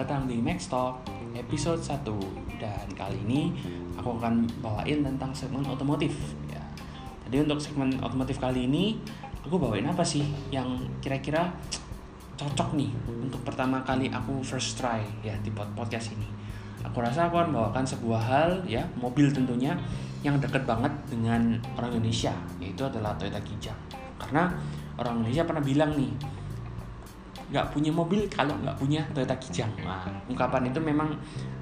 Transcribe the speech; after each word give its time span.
datang 0.00 0.24
di 0.24 0.40
Max 0.40 0.72
Talk 0.72 1.04
episode 1.36 1.76
1 1.76 2.08
Dan 2.56 2.88
kali 2.96 3.20
ini 3.28 3.52
aku 4.00 4.16
akan 4.16 4.48
bawain 4.64 5.04
tentang 5.04 5.28
segmen 5.36 5.60
otomotif 5.68 6.16
ya. 6.48 6.56
Jadi 7.28 7.44
untuk 7.44 7.60
segmen 7.60 7.92
otomotif 8.00 8.40
kali 8.40 8.64
ini 8.64 8.96
Aku 9.44 9.60
bawain 9.60 9.84
apa 9.84 10.00
sih 10.00 10.24
yang 10.48 10.80
kira-kira 11.04 11.52
cocok 12.40 12.80
nih 12.80 12.88
Untuk 13.12 13.44
pertama 13.44 13.84
kali 13.84 14.08
aku 14.08 14.40
first 14.40 14.80
try 14.80 15.04
ya 15.20 15.36
di 15.44 15.52
podcast 15.52 16.16
ini? 16.16 16.28
Aku 16.80 17.04
rasa 17.04 17.28
aku 17.28 17.36
akan 17.36 17.52
bawakan 17.52 17.84
sebuah 17.84 18.22
hal 18.24 18.50
ya 18.64 18.80
Mobil 18.96 19.28
tentunya 19.28 19.76
yang 20.24 20.40
dekat 20.40 20.64
banget 20.64 20.92
dengan 21.12 21.60
orang 21.76 21.92
Indonesia 21.92 22.32
Yaitu 22.56 22.88
adalah 22.88 23.12
Toyota 23.20 23.40
Kijang. 23.44 23.76
Karena 24.16 24.48
orang 24.96 25.20
Indonesia 25.20 25.44
pernah 25.44 25.60
bilang 25.60 25.92
nih 25.92 26.39
nggak 27.50 27.66
punya 27.74 27.90
mobil 27.90 28.30
kalau 28.30 28.54
nggak 28.62 28.78
punya 28.78 29.02
Toyota 29.10 29.34
Kijang. 29.42 29.70
Nah, 29.82 30.06
ungkapan 30.30 30.70
itu 30.70 30.78
memang 30.78 31.10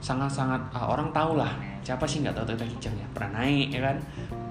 sangat-sangat 0.04 0.60
uh, 0.76 0.92
orang 0.92 1.08
tahu 1.16 1.40
lah. 1.40 1.48
Siapa 1.80 2.04
sih 2.04 2.20
nggak 2.20 2.36
tahu 2.36 2.52
Toyota 2.52 2.68
Kijang 2.68 2.94
ya? 3.00 3.06
Pernah 3.16 3.40
naik 3.40 3.68
ya 3.72 3.80
kan? 3.80 3.96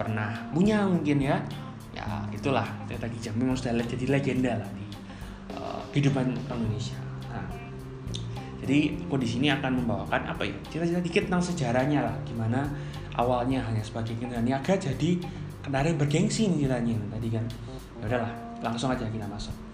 Pernah 0.01 0.29
punya 0.49 0.89
mungkin 0.89 1.17
ya. 1.21 1.37
Ya 1.93 2.05
itulah 2.33 2.65
Toyota 2.89 3.05
Kijang. 3.05 3.37
Memang 3.37 3.53
sudah 3.53 3.77
jadi 3.85 4.05
legenda 4.09 4.57
lah 4.57 4.69
di 4.73 4.85
uh, 5.53 5.81
kehidupan 5.93 6.25
orang 6.49 6.59
Indonesia. 6.65 6.97
Nah, 7.29 7.45
jadi 8.65 8.97
aku 9.05 9.15
di 9.21 9.27
sini 9.29 9.47
akan 9.53 9.85
membawakan 9.85 10.33
apa 10.33 10.41
ya? 10.41 10.57
Cerita-cerita 10.73 11.01
dikit 11.05 11.23
tentang 11.29 11.43
sejarahnya 11.45 12.01
lah. 12.01 12.15
Gimana 12.25 12.65
awalnya 13.13 13.61
hanya 13.61 13.85
sebagai 13.85 14.17
kendaraan 14.17 14.41
niaga 14.41 14.73
jadi 14.73 15.21
kendaraan 15.61 16.01
bergengsi 16.01 16.49
nih 16.49 16.65
ceritanya 16.65 16.97
tadi 17.13 17.27
kan. 17.29 17.45
Ya 18.01 18.05
udahlah 18.09 18.33
langsung 18.65 18.89
aja 18.89 19.05
kita 19.05 19.29
masuk 19.29 19.66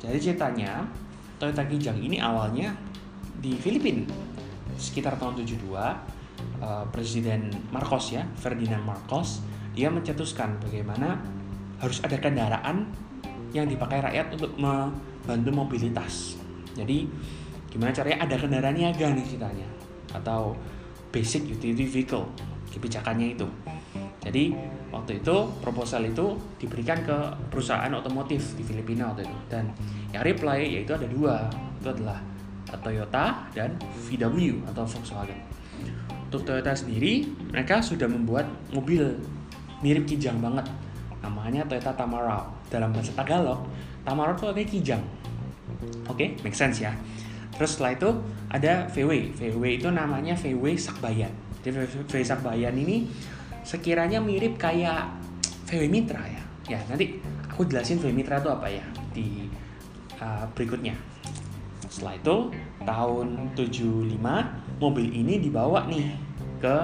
jadi 0.00 0.18
ceritanya 0.18 0.84
Toyota 1.36 1.64
Kijang 1.68 1.96
ini 2.00 2.20
awalnya 2.20 2.72
di 3.40 3.56
Filipina 3.56 4.04
sekitar 4.76 5.20
tahun 5.20 5.44
72 5.44 5.68
uh, 5.70 6.84
Presiden 6.88 7.52
Marcos 7.72 8.16
ya 8.16 8.24
Ferdinand 8.36 8.84
Marcos 8.84 9.44
dia 9.76 9.92
mencetuskan 9.92 10.58
bagaimana 10.60 11.20
harus 11.80 12.02
ada 12.04 12.16
kendaraan 12.20 12.90
yang 13.50 13.66
dipakai 13.66 13.98
rakyat 14.02 14.36
untuk 14.36 14.52
membantu 14.60 15.50
mobilitas. 15.50 16.38
Jadi 16.76 17.06
gimana 17.70 17.90
caranya 17.90 18.26
ada 18.26 18.36
kendaraan 18.38 18.76
niaga 18.76 19.10
nih 19.10 19.24
ceritanya 19.26 19.68
atau 20.14 20.54
basic 21.10 21.46
utility 21.50 21.86
vehicle 21.86 22.26
kebijakannya 22.70 23.34
itu. 23.34 23.46
Jadi 24.20 24.52
waktu 24.92 25.24
itu 25.24 25.36
proposal 25.64 26.04
itu 26.04 26.36
diberikan 26.60 27.00
ke 27.00 27.16
perusahaan 27.48 27.88
otomotif 27.94 28.52
di 28.58 28.62
Filipina 28.66 29.08
waktu 29.08 29.24
itu 29.24 29.38
dan 29.48 29.72
yang 30.12 30.20
reply 30.20 30.60
yaitu 30.60 30.92
ada 30.92 31.08
dua 31.08 31.48
itu 31.80 31.88
adalah 31.88 32.20
Toyota 32.84 33.48
dan 33.56 33.74
VW 34.06 34.62
atau 34.70 34.84
Volkswagen. 34.86 35.40
Untuk 36.30 36.46
Toyota 36.46 36.70
sendiri 36.76 37.26
mereka 37.50 37.82
sudah 37.82 38.06
membuat 38.06 38.46
mobil 38.70 39.18
mirip 39.80 40.06
Kijang 40.06 40.38
banget 40.38 40.68
namanya 41.24 41.64
Toyota 41.66 41.96
Tamaraw 41.96 42.46
dalam 42.70 42.94
bahasa 42.94 43.10
Tagalog 43.16 43.64
Tamaraw 44.04 44.36
itu 44.36 44.44
artinya 44.48 44.68
Kijang. 44.68 45.02
Oke, 46.08 46.16
okay? 46.16 46.28
make 46.44 46.56
sense 46.56 46.80
ya. 46.80 46.92
Terus 47.54 47.76
setelah 47.76 47.92
itu 47.96 48.10
ada 48.48 48.88
VW. 48.88 49.36
VW 49.36 49.64
itu 49.76 49.88
namanya 49.92 50.32
VW 50.32 50.76
Sakbayan. 50.80 51.32
Jadi 51.60 51.84
VW 52.08 52.24
Sakbayan 52.24 52.72
ini 52.72 53.04
sekiranya 53.62 54.18
mirip 54.18 54.56
kayak 54.56 55.10
VW 55.70 55.86
Mitra 55.86 56.22
ya. 56.26 56.42
Ya, 56.66 56.78
nanti 56.86 57.18
aku 57.46 57.66
jelasin 57.66 57.98
VW 57.98 58.14
Mitra 58.14 58.38
itu 58.38 58.50
apa 58.50 58.66
ya 58.66 58.84
di 59.14 59.46
uh, 60.18 60.44
berikutnya. 60.54 60.94
Setelah 61.90 62.14
itu 62.18 62.36
tahun 62.86 63.26
75 63.58 64.18
mobil 64.78 65.06
ini 65.10 65.42
dibawa 65.42 65.90
nih 65.90 66.14
ke 66.62 66.76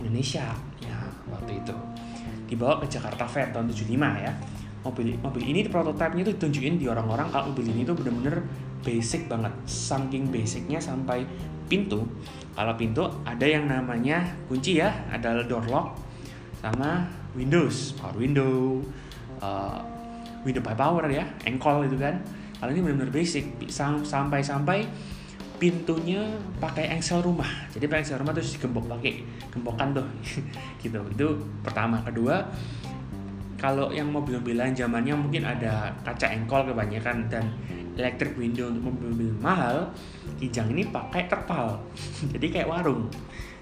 Indonesia 0.00 0.52
ya 0.80 0.98
waktu 1.28 1.60
itu. 1.60 1.74
Dibawa 2.48 2.80
ke 2.80 2.86
Jakarta 2.88 3.24
Fair 3.28 3.52
tahun 3.52 3.68
75 3.72 4.24
ya. 4.24 4.32
Mobil 4.84 5.16
mobil 5.16 5.42
ini 5.48 5.64
prototipenya 5.64 6.28
itu 6.28 6.32
ditunjukin 6.36 6.76
di 6.76 6.84
orang-orang 6.84 7.32
kalau 7.32 7.52
mobil 7.52 7.72
ini 7.72 7.88
tuh 7.88 7.96
bener-bener 7.96 8.44
basic 8.84 9.28
banget. 9.32 9.52
Saking 9.64 10.28
basicnya 10.28 10.76
sampai 10.76 11.24
pintu. 11.68 12.04
Kalau 12.52 12.74
pintu 12.76 13.08
ada 13.24 13.44
yang 13.48 13.64
namanya 13.64 14.22
kunci 14.46 14.78
ya, 14.78 14.92
ada 15.08 15.40
door 15.44 15.64
lock 15.66 15.96
sama 16.64 17.04
Windows, 17.36 17.92
power 18.00 18.16
window, 18.16 18.80
uh, 19.44 19.84
window 20.48 20.64
by 20.64 20.72
power 20.72 21.04
ya, 21.12 21.28
engkol 21.44 21.84
itu 21.84 22.00
kan. 22.00 22.16
Kalau 22.56 22.72
ini 22.72 22.80
benar-benar 22.80 23.12
basic, 23.12 23.44
sampai-sampai 24.08 24.88
pintunya 25.60 26.24
pakai 26.62 26.88
engsel 26.96 27.20
rumah. 27.20 27.68
Jadi 27.68 27.84
pakai 27.84 28.00
engsel 28.06 28.16
rumah 28.22 28.32
terus 28.32 28.56
digembok 28.56 28.88
pakai 28.96 29.20
gembokan 29.52 29.92
tuh, 29.92 30.06
gitu. 30.82 31.04
Itu 31.12 31.36
pertama. 31.60 32.00
Kedua, 32.00 32.40
kalau 33.60 33.92
yang 33.92 34.08
mobil-mobilan 34.08 34.72
zamannya 34.72 35.12
mungkin 35.18 35.44
ada 35.44 35.92
kaca 36.00 36.32
engkol 36.32 36.64
kebanyakan 36.64 37.28
dan 37.28 37.44
electric 38.00 38.38
window 38.40 38.72
untuk 38.72 38.94
mobil-mobil 38.94 39.34
mahal, 39.42 39.90
Kijang 40.40 40.72
ini 40.72 40.88
pakai 40.88 41.28
terpal. 41.28 41.76
Jadi 42.32 42.46
kayak 42.48 42.70
warung 42.70 43.10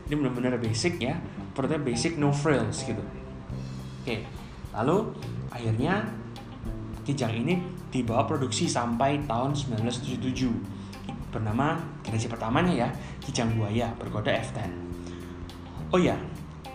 ini 0.08 0.14
benar-benar 0.18 0.58
basic 0.58 0.98
ya. 1.02 1.18
Perutnya 1.52 1.78
basic 1.82 2.16
no 2.16 2.32
frills 2.32 2.82
gitu. 2.86 3.02
Oke 4.02 4.42
lalu 4.72 5.12
akhirnya 5.52 6.00
Kijang 7.02 7.34
ini 7.34 7.58
dibawa 7.90 8.22
produksi 8.24 8.70
sampai 8.70 9.26
tahun 9.26 9.52
1977 9.58 11.34
bernama 11.34 11.74
generasi 12.00 12.30
pertamanya 12.30 12.86
ya 12.86 12.88
Kijang 13.18 13.58
Buaya 13.58 13.90
berkode 13.98 14.30
F10 14.30 14.70
oh 15.90 15.98
ya 16.00 16.14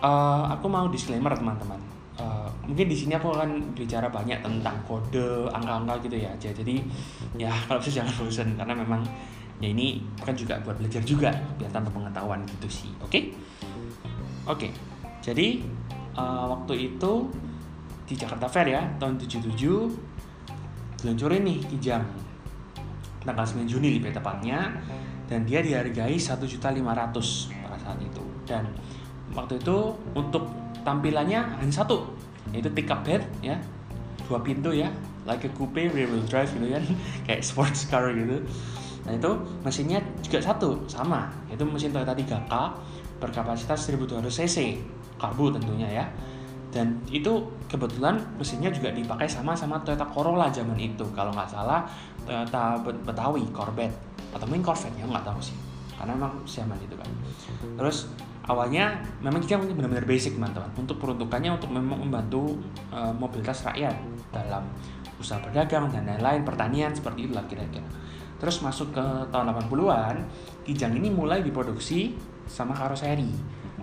uh, 0.04 0.44
aku 0.52 0.66
mau 0.70 0.86
disclaimer 0.86 1.34
teman-teman. 1.34 1.80
Uh, 2.18 2.50
mungkin 2.66 2.90
di 2.90 2.96
sini 2.98 3.14
aku 3.14 3.30
akan 3.30 3.78
bicara 3.78 4.10
banyak 4.10 4.42
tentang 4.42 4.74
kode 4.82 5.46
angka-angka 5.54 6.10
gitu 6.10 6.16
ya. 6.18 6.30
Jadi 6.38 6.82
ya 7.38 7.50
kalau 7.66 7.78
bisa 7.78 8.02
jangan 8.02 8.14
bosan 8.18 8.48
karena 8.58 8.74
memang 8.74 9.02
ya 9.58 9.68
ini 9.74 10.02
kan 10.22 10.34
juga 10.38 10.62
buat 10.62 10.78
belajar 10.78 11.02
juga 11.02 11.34
biar 11.58 11.70
tanpa 11.74 11.90
pengetahuan 11.90 12.46
gitu 12.46 12.68
sih 12.70 12.90
oke 13.02 13.10
okay? 13.10 13.22
oke 14.46 14.58
okay. 14.58 14.70
jadi 15.18 15.62
uh, 16.14 16.46
waktu 16.54 16.94
itu 16.94 17.12
di 18.08 18.14
Jakarta 18.16 18.48
Fair 18.48 18.70
ya 18.72 18.82
tahun 18.96 19.20
77 19.20 19.52
diluncurin 21.02 21.42
nih 21.44 21.58
Kijang 21.74 22.04
tanggal 23.22 23.44
9 23.44 23.68
Juni 23.68 24.00
lebih 24.00 24.14
tepatnya 24.14 24.72
dan 25.28 25.44
dia 25.44 25.60
dihargai 25.60 26.16
1.500 26.16 26.48
pada 27.60 27.76
saat 27.76 27.98
itu 28.00 28.24
dan 28.48 28.64
waktu 29.36 29.60
itu 29.60 29.92
untuk 30.16 30.48
tampilannya 30.86 31.60
hanya 31.60 31.74
satu 31.74 32.08
yaitu 32.54 32.72
pickup 32.72 33.04
bed 33.04 33.20
ya 33.44 33.60
dua 34.24 34.40
pintu 34.40 34.72
ya 34.72 34.88
like 35.28 35.44
a 35.44 35.50
coupe 35.52 35.76
rear 35.76 36.08
wheel 36.08 36.24
drive 36.24 36.48
gitu 36.48 36.72
kan 36.72 36.84
kayak 37.28 37.44
sports 37.44 37.84
car 37.84 38.08
gitu 38.16 38.40
Nah 39.08 39.16
itu 39.16 39.32
mesinnya 39.64 39.96
juga 40.20 40.36
satu 40.44 40.84
sama. 40.84 41.24
Yaitu 41.48 41.64
mesin 41.64 41.88
Toyota 41.88 42.12
3K 42.12 42.52
berkapasitas 43.16 43.88
1200 43.88 44.28
cc 44.28 44.76
karbu 45.16 45.56
tentunya 45.56 45.88
ya. 45.88 46.04
Dan 46.68 47.00
itu 47.08 47.32
kebetulan 47.64 48.20
mesinnya 48.36 48.68
juga 48.68 48.92
dipakai 48.92 49.24
sama 49.24 49.56
sama 49.56 49.80
Toyota 49.80 50.04
Corolla 50.12 50.52
zaman 50.52 50.76
itu. 50.76 51.08
Kalau 51.16 51.32
nggak 51.32 51.48
salah 51.48 51.88
Toyota 52.28 52.76
Betawi 52.84 53.48
Corvette 53.48 53.96
atau 54.36 54.44
mungkin 54.44 54.60
Corvette 54.60 55.00
ya 55.00 55.08
nggak 55.08 55.24
tahu 55.24 55.40
sih. 55.40 55.56
Karena 55.96 56.12
memang 56.12 56.44
zaman 56.44 56.76
itu 56.84 56.92
kan. 56.92 57.08
Terus 57.80 58.12
awalnya 58.44 59.00
memang 59.24 59.40
kita 59.40 59.56
benar-benar 59.56 60.04
basic 60.04 60.36
teman-teman. 60.36 60.68
Untuk 60.76 61.00
peruntukannya 61.00 61.56
untuk 61.56 61.72
memang 61.72 62.04
membantu 62.04 62.60
uh, 62.92 63.16
mobilitas 63.16 63.64
rakyat 63.64 63.96
dalam 64.28 64.68
usaha 65.18 65.40
berdagang 65.40 65.88
dan 65.90 66.06
lain-lain 66.06 66.46
pertanian 66.46 66.92
seperti 66.94 67.26
itulah 67.26 67.42
kira-kira 67.50 67.82
Terus 68.38 68.62
masuk 68.62 68.94
ke 68.94 69.04
tahun 69.34 69.50
80-an, 69.50 70.16
Kijang 70.62 70.94
ini 70.94 71.10
mulai 71.10 71.42
diproduksi 71.42 72.14
sama 72.46 72.70
karoseri. 72.70 73.28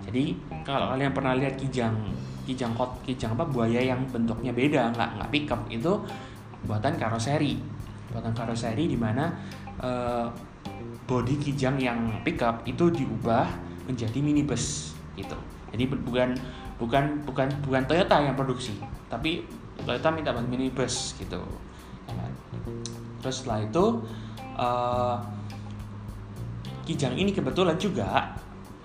Jadi 0.08 0.32
kalau 0.64 0.96
kalian 0.96 1.12
pernah 1.12 1.36
lihat 1.36 1.60
Kijang, 1.60 1.92
Kijang 2.48 2.72
kot, 2.72 3.04
Kijang 3.04 3.36
apa 3.36 3.44
buaya 3.44 3.78
yang 3.78 4.00
bentuknya 4.08 4.56
beda, 4.56 4.96
nggak 4.96 5.10
nggak 5.20 5.30
pickup 5.30 5.60
itu 5.68 5.92
buatan 6.64 6.96
karoseri. 6.96 7.60
Buatan 8.10 8.32
karoseri 8.32 8.88
di 8.88 8.96
mana 8.96 9.28
uh, 9.82 10.30
body 11.04 11.36
Kijang 11.36 11.76
yang 11.76 12.24
pickup 12.24 12.64
itu 12.64 12.88
diubah 12.88 13.44
menjadi 13.86 14.18
minibus 14.24 14.96
gitu. 15.14 15.36
Jadi 15.70 15.84
bukan 15.90 16.32
bukan 16.80 17.04
bukan 17.28 17.48
bukan 17.60 17.82
Toyota 17.84 18.24
yang 18.24 18.36
produksi, 18.38 18.76
tapi 19.12 19.44
Toyota 19.84 20.08
minta 20.14 20.32
buat 20.32 20.48
minibus 20.48 21.12
gitu. 21.20 21.40
Terus 23.20 23.42
setelah 23.42 23.66
itu 23.66 23.84
uh, 24.56 25.16
Kijang 26.86 27.18
ini 27.18 27.34
kebetulan 27.34 27.74
juga 27.74 28.30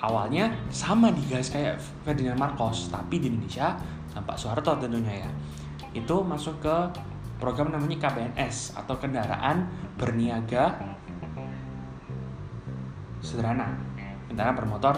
awalnya 0.01 0.49
sama 0.73 1.13
digas 1.13 1.53
kayak 1.53 1.77
Ferdinand 2.01 2.33
Marcos 2.33 2.89
tapi 2.89 3.21
di 3.21 3.29
Indonesia 3.29 3.77
Pak 4.17 4.35
Soeharto 4.41 4.73
tentunya 4.81 5.21
ya. 5.21 5.29
Itu 5.93 6.25
masuk 6.25 6.65
ke 6.65 6.75
program 7.37 7.69
namanya 7.69 8.09
KBNS 8.09 8.73
atau 8.73 8.97
kendaraan 8.97 9.69
berniaga 10.01 10.81
sederhana. 13.21 13.69
Kendaraan 14.25 14.57
bermotor 14.57 14.97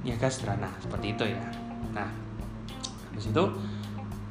niaga 0.00 0.32
sederhana 0.32 0.72
seperti 0.80 1.12
itu 1.12 1.24
ya. 1.36 1.42
Nah 1.92 2.08
habis 3.12 3.28
itu 3.28 3.44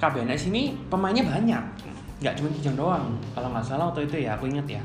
KBNS 0.02 0.50
ini 0.50 0.74
pemainnya 0.90 1.22
banyak. 1.22 1.64
Nggak 2.18 2.34
cuma 2.42 2.50
Kijang 2.50 2.74
doang 2.74 3.06
kalau 3.38 3.54
nggak 3.54 3.62
salah 3.62 3.94
waktu 3.94 4.10
itu 4.10 4.26
ya 4.26 4.34
aku 4.34 4.50
ingat 4.50 4.66
ya 4.66 4.82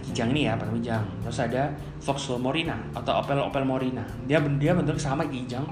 Kijang 0.00 0.30
ini 0.34 0.48
ya 0.48 0.54
pertama 0.58 0.78
Kijang. 0.78 1.04
Terus 1.24 1.38
ada 1.42 1.62
Vauxhall 2.02 2.40
Morina 2.40 2.76
atau 2.94 3.18
Opel 3.20 3.38
Opel 3.38 3.64
Morina. 3.64 4.04
Dia 4.24 4.38
dia 4.58 4.72
bentuk 4.74 4.98
sama 4.98 5.26
Kijang. 5.26 5.66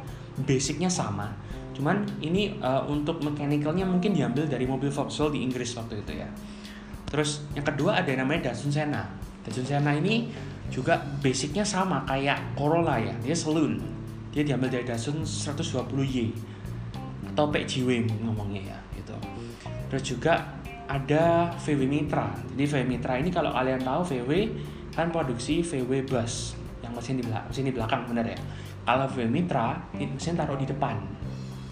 Basicnya 0.44 0.90
sama. 0.90 1.32
Cuman 1.72 2.04
ini 2.20 2.56
uh, 2.60 2.84
untuk 2.88 3.20
mechanical 3.24 3.72
mungkin 3.72 4.12
diambil 4.12 4.48
dari 4.48 4.68
mobil 4.68 4.88
Vauxhall 4.92 5.32
di 5.32 5.40
Inggris 5.44 5.72
waktu 5.76 6.00
itu 6.04 6.12
ya. 6.20 6.28
Terus 7.06 7.46
yang 7.54 7.64
kedua 7.64 8.02
ada 8.02 8.08
yang 8.10 8.26
namanya 8.26 8.50
Datsun 8.50 8.74
Sena 8.74 9.06
Datsun 9.46 9.62
Sena 9.62 9.94
ini 9.94 10.26
juga 10.66 10.98
basicnya 11.22 11.62
sama 11.62 12.02
kayak 12.02 12.58
Corolla 12.58 12.98
ya. 12.98 13.14
Dia 13.22 13.38
saloon. 13.38 13.78
Dia 14.34 14.42
diambil 14.42 14.68
dari 14.74 14.82
Datsun 14.82 15.22
120Y 15.22 16.34
atau 17.30 17.46
PJW 17.46 18.10
ngomongnya 18.26 18.74
ya 18.74 18.78
gitu. 18.98 19.14
Terus 19.86 20.02
juga 20.02 20.55
ada 20.86 21.50
VW 21.58 21.86
Mitra. 21.86 22.30
Jadi 22.54 22.64
VW 22.66 22.84
Mitra 22.86 23.14
ini 23.18 23.30
kalau 23.30 23.50
kalian 23.52 23.82
tahu 23.82 24.02
VW 24.06 24.30
kan 24.94 25.12
produksi 25.12 25.60
VW 25.60 26.06
bus 26.06 26.56
yang 26.80 26.94
mesin 26.94 27.20
di 27.20 27.24
belakang, 27.26 27.46
mesin 27.50 27.64
di 27.66 27.74
belakang 27.74 28.02
benar 28.08 28.26
ya. 28.26 28.38
Kalau 28.86 29.06
VW 29.10 29.26
Mitra 29.28 29.76
mesin 29.94 30.38
taruh 30.38 30.58
di 30.58 30.66
depan 30.66 30.94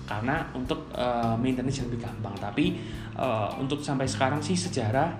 karena 0.04 0.44
untuk 0.52 0.92
uh, 0.92 1.32
maintenance 1.38 1.80
lebih 1.86 2.04
gampang. 2.04 2.34
Tapi 2.36 2.76
uh, 3.16 3.48
untuk 3.56 3.80
sampai 3.80 4.04
sekarang 4.04 4.42
sih 4.42 4.58
sejarah 4.58 5.14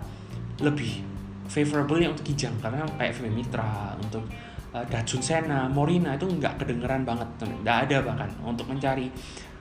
lebih 0.60 1.00
favorable 1.48 2.00
yang 2.02 2.12
untuk 2.12 2.26
Kijang 2.34 2.54
karena 2.58 2.84
kayak 2.98 3.14
VW 3.14 3.26
Mitra 3.30 3.94
untuk 3.96 4.26
uh, 4.74 4.84
Datsun 4.90 5.22
Sena, 5.22 5.70
Morina 5.70 6.18
itu 6.18 6.26
nggak 6.26 6.60
kedengeran 6.60 7.06
banget, 7.06 7.26
nggak 7.40 7.78
ada 7.88 7.96
bahkan 8.02 8.30
untuk 8.42 8.66
mencari 8.68 9.08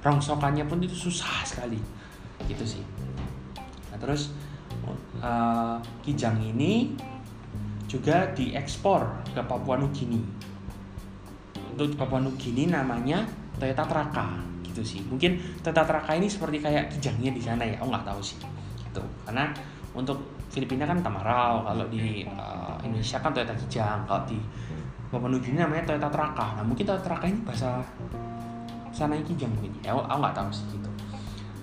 rongsokannya 0.03 0.68
pun 0.68 0.83
itu 0.83 1.07
susah 1.07 1.47
sekali 1.47 1.79
gitu 2.44 2.65
sih 2.68 2.83
terus 4.03 4.35
uh, 5.23 5.79
Kijang 6.03 6.35
ini 6.44 6.91
juga 7.88 8.27
diekspor 8.35 9.31
ke 9.31 9.39
Papua 9.39 9.79
Nugini. 9.79 10.19
Untuk 11.71 11.95
Papua 11.95 12.19
Nugini 12.19 12.67
namanya 12.67 13.23
Toyota 13.55 13.88
Traka 13.88 14.44
gitu 14.67 14.83
sih. 14.83 15.00
Mungkin 15.07 15.39
Toyota 15.63 15.88
Traka 15.88 16.11
ini 16.19 16.27
seperti 16.27 16.59
kayak 16.59 16.91
Kijangnya 16.91 17.31
di 17.31 17.39
sana 17.39 17.63
ya 17.63 17.79
aku 17.79 17.88
nggak 17.88 18.05
tahu 18.05 18.19
sih. 18.19 18.38
Gitu. 18.83 19.01
Karena 19.23 19.55
untuk 19.95 20.19
Filipina 20.51 20.85
kan 20.85 21.00
Tamarau 21.00 21.63
kalau 21.63 21.85
di 21.88 22.27
uh, 22.27 22.75
Indonesia 22.83 23.17
kan 23.23 23.31
Toyota 23.31 23.55
Kijang 23.55 24.03
kalau 24.03 24.27
di 24.27 24.38
Papua 25.07 25.29
Nugini 25.31 25.61
namanya 25.61 25.88
Toyota 25.88 26.09
Traka 26.11 26.59
nah 26.59 26.65
mungkin 26.65 26.83
Toyota 26.83 27.05
Traka 27.07 27.25
ini 27.29 27.39
bahasa 27.45 27.79
sana 28.94 29.17
Kijang 29.21 29.50
mungkin. 29.53 29.73
Ya 29.81 29.95
aku 29.95 30.05
nggak 30.05 30.35
tahu 30.38 30.50
sih 30.53 30.65
gitu 30.77 30.93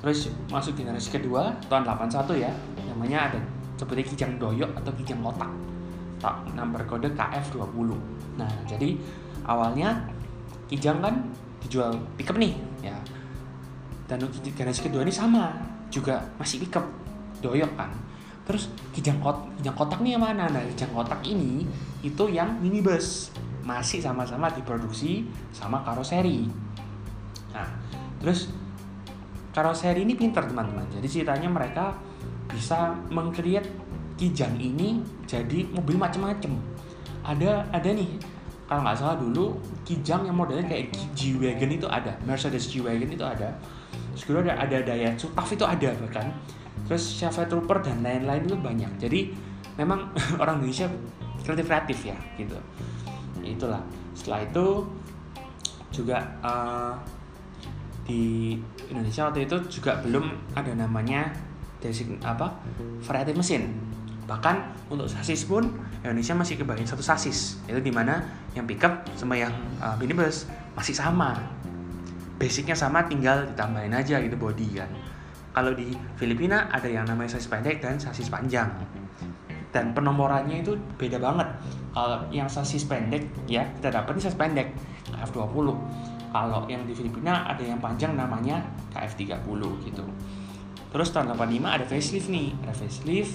terus 0.00 0.32
masuk 0.48 0.74
generasi 0.74 1.12
kedua 1.12 1.52
tahun 1.68 1.84
81 1.84 2.40
ya. 2.40 2.52
Namanya 2.88 3.30
ada 3.30 3.40
seperti 3.76 4.12
kijang 4.12 4.36
doyok 4.36 4.72
atau 4.76 4.92
kijang 4.96 5.24
kotak 5.24 5.48
tak 6.20 6.36
nomor 6.52 6.84
kode 6.84 7.08
KF20 7.16 7.96
nah 8.36 8.52
jadi 8.68 8.92
awalnya 9.48 9.96
kijang 10.68 11.00
kan 11.00 11.16
dijual 11.64 11.92
pickup 12.16 12.36
nih 12.40 12.56
ya. 12.84 12.96
Dan 14.06 14.26
generasi 14.26 14.90
kedua 14.90 15.06
ini 15.06 15.14
sama 15.14 15.54
juga 15.90 16.18
masih 16.34 16.62
pickup 16.66 16.82
doyok 17.42 17.72
kan. 17.78 17.90
Terus 18.46 18.70
kijang 18.90 19.22
kot 19.22 19.46
kijang 19.60 19.76
kotak 19.78 20.02
nih 20.02 20.18
yang 20.18 20.22
mana? 20.22 20.50
Nah 20.50 20.62
kijang 20.74 20.90
kotak 20.94 21.20
ini 21.22 21.66
itu 22.02 22.24
yang 22.30 22.58
minibus 22.58 23.30
masih 23.62 24.02
sama-sama 24.02 24.50
diproduksi 24.50 25.28
sama 25.54 25.82
karoseri. 25.86 26.50
Nah 27.54 27.68
terus 28.18 28.50
karoseri 29.50 30.06
ini 30.06 30.14
pinter 30.14 30.46
teman-teman. 30.46 30.86
Jadi 30.90 31.06
ceritanya 31.06 31.48
mereka 31.50 31.94
bisa 32.50 32.94
mengcreate 33.10 33.70
kijang 34.18 34.58
ini 34.60 35.00
jadi 35.24 35.64
mobil 35.72 35.96
macam-macam 35.96 36.60
ada 37.24 37.64
ada 37.72 37.88
nih 37.92 38.16
kalau 38.68 38.86
nggak 38.86 38.96
salah 39.02 39.16
dulu 39.18 39.58
kijang 39.82 40.22
yang 40.22 40.36
modelnya 40.38 40.62
kayak 40.70 40.94
G-Wagon 41.18 41.74
itu 41.74 41.90
ada. 41.90 42.14
Mercedes 42.22 42.70
G-Wagon 42.70 43.10
itu 43.10 43.26
ada. 43.26 43.50
Terus 44.14 44.46
ada 44.46 44.62
ada 44.62 44.76
Daihatsu. 44.78 45.26
TAF 45.34 45.50
itu 45.58 45.66
ada 45.66 45.90
bahkan. 45.98 46.30
Terus 46.86 47.18
Chevrolet 47.18 47.50
Trooper 47.50 47.82
dan 47.82 47.98
lain-lain 48.06 48.46
itu 48.46 48.54
banyak. 48.54 48.92
Jadi 49.02 49.20
memang 49.74 50.14
orang 50.42 50.62
Indonesia 50.62 50.86
kreatif 51.42 51.66
kreatif 51.66 51.98
ya 52.14 52.18
gitu. 52.38 52.54
Itulah. 53.42 53.82
Setelah 54.14 54.46
itu 54.46 54.86
juga 55.90 56.22
uh, 56.38 56.94
di 58.06 58.54
Indonesia 58.90 59.30
waktu 59.30 59.46
itu 59.46 59.56
juga 59.80 60.02
belum 60.02 60.54
ada 60.58 60.74
namanya 60.74 61.30
design 61.78 62.18
apa 62.20 62.50
variatif 63.06 63.38
mesin. 63.38 63.72
Bahkan 64.26 64.86
untuk 64.92 65.10
sasis 65.10 65.46
pun 65.46 65.66
Indonesia 66.02 66.34
masih 66.36 66.60
kebagian 66.60 66.86
satu 66.86 67.02
sasis. 67.02 67.58
Itu 67.66 67.78
di 67.82 67.90
mana 67.90 68.22
yang 68.54 68.66
pickup 68.66 69.06
sama 69.14 69.38
yang 69.38 69.50
uh, 69.82 69.94
minibus 69.98 70.46
masih 70.74 70.94
sama. 70.94 71.38
Basicnya 72.38 72.74
sama 72.74 73.04
tinggal 73.06 73.46
ditambahin 73.50 73.94
aja 73.94 74.18
gitu 74.22 74.36
body 74.38 74.68
kan. 74.78 74.90
Kalau 75.50 75.74
di 75.74 75.90
Filipina 76.14 76.70
ada 76.70 76.86
yang 76.86 77.06
namanya 77.10 77.34
sasis 77.34 77.50
pendek 77.50 77.82
dan 77.82 77.98
sasis 77.98 78.30
panjang. 78.30 78.70
Dan 79.70 79.94
penomorannya 79.94 80.62
itu 80.62 80.78
beda 80.98 81.18
banget. 81.18 81.46
Kalau 81.90 82.22
yang 82.30 82.46
sasis 82.46 82.86
pendek 82.86 83.26
ya 83.50 83.66
kita 83.78 83.90
dapat 83.90 84.18
sasis 84.22 84.38
pendek 84.38 84.70
F20 85.10 85.74
kalau 86.30 86.66
yang 86.70 86.86
di 86.86 86.94
Filipina 86.94 87.46
ada 87.46 87.62
yang 87.62 87.78
panjang 87.82 88.14
namanya 88.14 88.62
KF30 88.94 89.60
gitu. 89.86 90.04
Terus 90.90 91.08
tahun 91.14 91.34
85 91.38 91.66
ada 91.66 91.84
facelift 91.86 92.28
nih. 92.30 92.48
Ada 92.66 92.74
facelift 92.74 93.34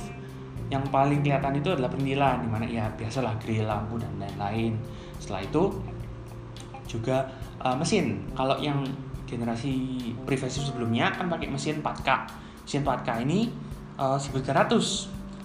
yang 0.67 0.83
paling 0.89 1.21
kelihatan 1.21 1.59
itu 1.59 1.69
adalah 1.71 1.91
perintilan 1.93 2.41
di 2.41 2.49
mana 2.49 2.65
ya 2.65 2.89
biasalah 2.95 3.37
grill 3.39 3.67
lampu 3.67 3.95
dan 3.99 4.11
lain-lain. 4.19 4.75
Setelah 5.19 5.43
itu 5.43 5.63
juga 6.87 7.27
uh, 7.63 7.75
mesin. 7.75 8.23
Kalau 8.35 8.59
yang 8.59 8.83
generasi 9.25 9.97
privasi 10.23 10.61
sebelumnya 10.61 11.09
kan 11.11 11.27
pakai 11.27 11.49
mesin 11.49 11.81
4K 11.81 12.09
mesin 12.63 12.81
4K 12.85 13.09
ini 13.25 13.49
uh, 13.97 14.17
1300 14.21 14.69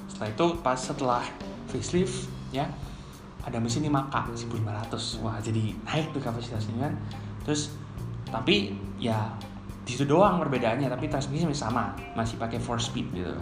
setelah 0.09 0.29
itu 0.29 0.47
pas 0.61 0.79
setelah 0.79 1.25
facelift 1.67 2.29
ya 2.53 2.69
ada 3.41 3.57
mesin 3.57 3.89
5K 3.89 4.37
1500 4.53 5.25
wah 5.25 5.41
jadi 5.41 5.73
naik 5.89 6.13
tuh 6.13 6.21
kapasitasnya 6.21 6.77
kan 6.77 6.93
terus 7.43 7.75
tapi 8.29 8.77
ya 9.01 9.33
di 9.83 9.97
situ 9.97 10.07
doang 10.07 10.39
perbedaannya 10.39 10.87
tapi 10.87 11.11
transmisi 11.11 11.49
masih 11.49 11.67
sama 11.67 11.97
masih 12.15 12.39
pakai 12.39 12.61
four 12.61 12.79
speed 12.79 13.11
gitu. 13.17 13.35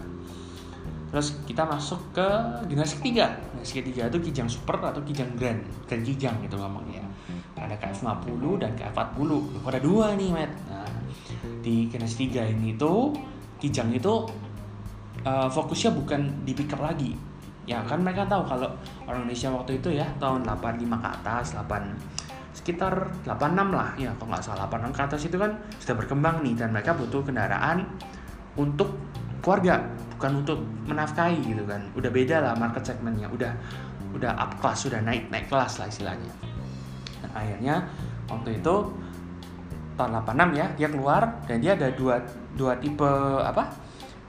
Terus 1.09 1.41
kita 1.49 1.65
masuk 1.65 2.13
ke 2.13 2.27
generasi 2.69 3.01
ketiga. 3.01 3.33
Generasi 3.53 3.73
ketiga 3.81 4.01
itu 4.13 4.17
kijang 4.29 4.49
super 4.49 4.77
atau 4.77 5.01
kijang 5.01 5.33
grand 5.37 5.61
grand 5.89 6.05
kijang 6.05 6.37
gitu 6.45 6.57
ngomongnya 6.57 7.09
ada 7.59 7.75
KF50 7.75 8.43
dan 8.63 8.71
KF40 8.79 9.29
ada 9.67 9.79
dua 9.83 10.15
nih 10.15 10.29
met 10.31 10.51
nah 10.71 10.87
di 11.59 11.91
generasi 11.91 12.15
tiga 12.27 12.47
ini 12.47 12.79
tuh 12.79 13.11
kijang 13.59 13.91
itu 13.91 14.23
uh, 15.27 15.47
fokusnya 15.51 15.91
bukan 15.91 16.21
di 16.47 16.55
pickup 16.55 16.79
lagi. 16.79 17.11
Ya 17.67 17.83
kan 17.85 18.01
mereka 18.01 18.25
tahu 18.25 18.47
kalau 18.49 18.71
orang 19.05 19.27
Indonesia 19.27 19.51
waktu 19.53 19.77
itu 19.77 19.93
ya 19.93 20.07
tahun 20.17 20.41
85 20.47 20.89
ke 20.89 21.07
atas 21.21 21.45
8 21.53 21.69
sekitar 22.59 23.07
86 23.23 23.71
lah. 23.71 23.95
Ya 23.95 24.11
kalau 24.19 24.35
nggak 24.35 24.43
salah 24.43 24.67
86 24.67 24.91
ke 24.91 25.01
atas 25.07 25.21
itu 25.23 25.37
kan 25.39 25.51
sudah 25.79 25.95
berkembang 25.95 26.43
nih 26.43 26.59
dan 26.59 26.75
mereka 26.75 26.91
butuh 26.91 27.23
kendaraan 27.23 27.87
untuk 28.59 28.99
keluarga 29.39 29.79
bukan 30.19 30.43
untuk 30.43 30.59
menafkahi 30.83 31.39
gitu 31.39 31.63
kan. 31.63 31.79
Udah 31.95 32.11
beda 32.11 32.43
lah 32.43 32.53
market 32.59 32.83
segmentnya 32.83 33.31
udah 33.31 33.55
udah 34.11 34.35
up 34.35 34.59
class 34.59 34.83
sudah 34.83 34.99
naik 34.99 35.31
naik 35.31 35.47
kelas 35.47 35.79
lah 35.79 35.87
istilahnya. 35.87 36.33
Dan 37.23 37.31
akhirnya 37.31 37.75
waktu 38.27 38.59
itu 38.59 38.75
tahun 39.95 40.11
86 40.23 40.59
ya 40.59 40.65
dia 40.75 40.87
keluar 40.91 41.21
dan 41.47 41.57
dia 41.63 41.75
ada 41.79 41.87
dua 41.95 42.19
dua 42.59 42.75
tipe 42.75 43.07
apa? 43.39 43.71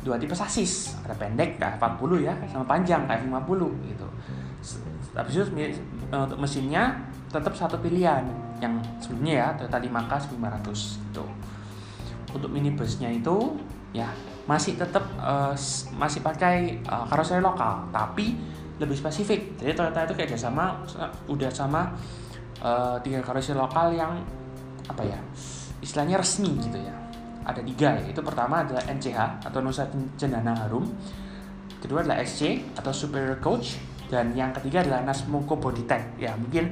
Dua 0.00 0.16
tipe 0.16 0.32
sasis. 0.32 0.94
Ada 1.02 1.18
pendek 1.18 1.58
kayak 1.58 1.82
40 1.82 2.22
ya 2.22 2.32
sama 2.48 2.64
panjang 2.64 3.04
kayak 3.10 3.26
50 3.26 3.90
gitu. 3.90 4.06
Tapi 5.10 5.26
itu 5.34 5.42
untuk 6.14 6.38
mesinnya 6.38 6.94
tetap 7.30 7.54
satu 7.54 7.78
pilihan 7.78 8.26
yang 8.58 8.76
sebelumnya 8.98 9.34
ya 9.34 9.48
Toyota 9.56 9.78
5K 9.78 10.12
1500 10.34 11.06
gitu. 11.10 11.24
Untuk 12.30 12.50
minibusnya 12.50 13.10
itu 13.10 13.56
ya 13.90 14.10
masih 14.46 14.78
tetap 14.78 15.02
uh, 15.18 15.54
masih 15.94 16.20
pakai 16.22 16.82
uh, 16.86 17.06
karoseri 17.06 17.38
lokal 17.42 17.86
tapi 17.94 18.34
lebih 18.82 18.98
spesifik. 18.98 19.54
Jadi 19.62 19.72
Toyota 19.78 20.10
itu 20.10 20.14
kayak 20.18 20.34
sama 20.34 20.82
udah 21.30 21.50
sama 21.50 21.94
uh, 22.60 22.98
tiga 23.00 23.22
karoseri 23.22 23.56
lokal 23.56 23.94
yang 23.94 24.18
apa 24.90 25.06
ya 25.06 25.18
istilahnya 25.80 26.18
resmi 26.18 26.50
gitu 26.60 26.78
ya. 26.82 26.94
Ada 27.46 27.62
tiga 27.64 27.96
ya. 27.96 28.04
Itu 28.10 28.20
pertama 28.20 28.66
adalah 28.66 28.84
NCH 28.90 29.46
atau 29.46 29.58
Nusa 29.62 29.88
Cendana 30.18 30.52
Harum. 30.66 30.84
Kedua 31.80 32.04
adalah 32.04 32.20
SC 32.20 32.60
atau 32.76 32.92
Superior 32.92 33.40
Coach 33.40 33.80
dan 34.12 34.36
yang 34.36 34.52
ketiga 34.52 34.84
adalah 34.84 35.00
Nasmoko 35.06 35.56
Bodytech. 35.56 36.20
Ya 36.20 36.36
mungkin 36.36 36.68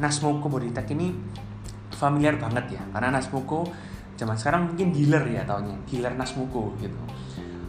Nasmoko 0.00 0.48
Bodytech 0.48 0.88
ini 0.96 1.12
familiar 1.92 2.40
banget 2.40 2.80
ya 2.80 2.82
karena 2.96 3.12
Nasmoko 3.12 3.68
zaman 4.16 4.36
sekarang 4.36 4.72
mungkin 4.72 4.92
dealer 4.92 5.24
ya 5.28 5.44
tahunnya 5.44 5.76
dealer 5.84 6.16
Nasmoko 6.16 6.72
gitu. 6.80 6.96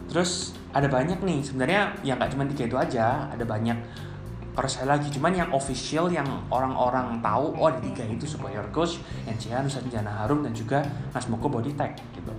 Terus 0.08 0.56
ada 0.72 0.88
banyak 0.88 1.20
nih 1.20 1.44
sebenarnya 1.44 1.92
yang 2.00 2.16
nggak 2.16 2.32
cuma 2.32 2.48
tiga 2.48 2.64
itu 2.64 2.76
aja 2.76 3.28
ada 3.28 3.44
banyak 3.44 3.76
saya 4.68 4.84
lagi 4.84 5.08
cuman 5.08 5.32
yang 5.32 5.48
official 5.56 6.12
yang 6.12 6.28
orang-orang 6.52 7.16
tahu 7.24 7.56
oh 7.56 7.72
ada 7.72 7.80
tiga 7.80 8.04
itu 8.04 8.28
Superior 8.28 8.68
Coach, 8.68 9.00
NCA, 9.24 9.64
Nusa 9.64 9.80
Tenggara 9.80 10.12
Harum 10.24 10.44
dan 10.44 10.52
juga 10.52 10.84
Nasmoko 11.16 11.48
Bodytech 11.48 11.96
gitu. 12.12 12.32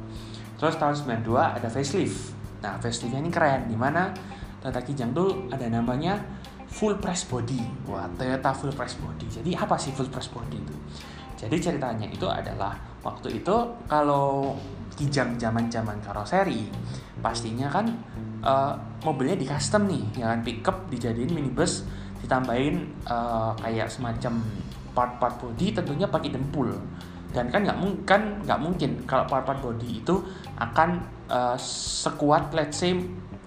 Terus 0.61 0.77
tahun 0.77 0.93
92 1.25 1.33
ada 1.33 1.67
facelift. 1.73 2.37
Nah 2.61 2.77
faceliftnya 2.77 3.17
ini 3.17 3.33
keren 3.33 3.65
di 3.65 3.73
mana 3.73 4.13
Toyota 4.61 4.81
Kijang 4.85 5.11
tuh 5.11 5.49
ada 5.49 5.65
namanya 5.65 6.21
full 6.73 6.97
press 6.97 7.29
body. 7.29 7.61
Wah 7.85 8.09
Toyota 8.17 8.49
full 8.49 8.73
press 8.73 8.97
body. 8.97 9.29
Jadi 9.29 9.53
apa 9.53 9.77
sih 9.77 9.93
full 9.93 10.09
press 10.09 10.33
body 10.33 10.57
itu? 10.57 10.75
Jadi 11.37 11.55
ceritanya 11.61 12.09
itu 12.09 12.25
adalah 12.25 12.73
waktu 13.05 13.37
itu 13.37 13.55
kalau 13.85 14.57
Kijang 14.93 15.41
zaman-zaman 15.41 15.97
karoseri 16.05 16.69
pastinya 17.17 17.65
kan 17.65 17.89
uh, 18.45 18.77
mobilnya 19.01 19.33
di 19.33 19.45
custom 19.45 19.89
nih 19.89 20.21
ya 20.21 20.33
kan? 20.33 20.45
Pickup 20.45 20.89
dijadiin 20.89 21.33
minibus 21.33 21.85
ditambahin 22.21 22.93
uh, 23.09 23.57
kayak 23.57 23.89
semacam 23.89 24.41
part-part 24.93 25.35
body 25.41 25.73
tentunya 25.73 26.05
pakai 26.09 26.29
dempul. 26.33 26.69
Dan 27.33 27.49
kan 27.49 27.65
nggak 27.65 27.79
mungkin 27.81 28.21
nggak 28.45 28.59
mungkin 28.61 28.89
kalau 29.09 29.25
part-part 29.25 29.57
body 29.65 30.05
itu 30.05 30.21
akan 30.61 31.01
uh, 31.25 31.57
sekuat 31.57 32.53
let's 32.53 32.77
say 32.77 32.93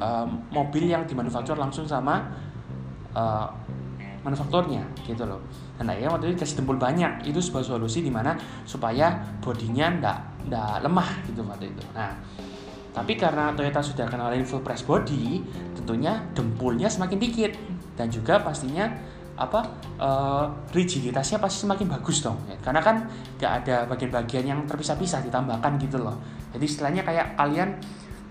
uh, 0.02 0.26
mobil 0.50 0.90
yang 0.90 1.06
dimanufaktur 1.06 1.54
langsung 1.54 1.86
sama 1.86 2.45
uh, 3.16 3.48
manufakturnya 4.26 4.82
gitu 5.06 5.22
loh. 5.22 5.38
Dan 5.78 5.86
akhirnya 5.86 6.10
waktu 6.10 6.34
itu 6.34 6.42
kasih 6.42 6.58
dempul 6.58 6.74
banyak. 6.74 7.22
Itu 7.22 7.38
sebuah 7.38 7.62
solusi 7.62 8.02
di 8.02 8.10
mana 8.10 8.34
supaya 8.66 9.14
bodinya 9.38 9.86
ndak 10.02 10.18
ndak 10.50 10.82
lemah 10.82 11.10
gitu 11.30 11.46
waktu 11.46 11.70
itu. 11.70 11.82
Nah 11.94 12.10
tapi 12.90 13.14
karena 13.14 13.52
Toyota 13.54 13.78
sudah 13.84 14.08
kenalin 14.08 14.42
full 14.42 14.64
press 14.66 14.82
body 14.82 15.44
tentunya 15.78 16.18
dempulnya 16.34 16.90
semakin 16.90 17.18
dikit. 17.22 17.52
Dan 17.94 18.10
juga 18.10 18.42
pastinya 18.42 18.90
apa 19.36 19.60
uh, 20.00 20.48
rigiditasnya 20.72 21.36
pasti 21.38 21.68
semakin 21.68 21.86
bagus 21.92 22.24
dong. 22.24 22.40
Ya. 22.48 22.56
karena 22.64 22.80
kan 22.80 23.04
gak 23.36 23.52
ada 23.62 23.84
bagian-bagian 23.84 24.48
yang 24.48 24.60
terpisah-pisah 24.64 25.22
ditambahkan 25.28 25.76
gitu 25.78 26.02
loh. 26.02 26.16
Jadi 26.56 26.64
istilahnya 26.64 27.04
kayak 27.04 27.36
kalian 27.36 27.76